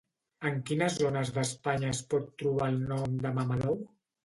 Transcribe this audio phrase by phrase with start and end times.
[0.51, 3.81] En quines zones d'Espanya es pot trobar el nom de Mamadou?